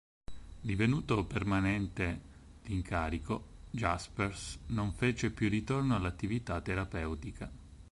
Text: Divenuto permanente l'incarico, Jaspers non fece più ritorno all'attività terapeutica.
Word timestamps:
Divenuto 0.69 1.27
permanente 1.27 2.21
l'incarico, 2.63 3.65
Jaspers 3.69 4.57
non 4.69 4.93
fece 4.93 5.29
più 5.29 5.47
ritorno 5.47 5.95
all'attività 5.95 6.59
terapeutica. 6.59 7.51